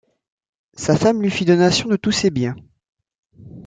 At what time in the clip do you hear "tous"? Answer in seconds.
1.95-2.11